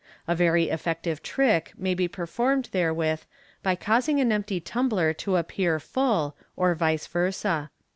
[0.27, 3.21] A very effective trick may be performed therewith
[3.61, 7.69] by causing an empty tumbler to appear full, or vice versa.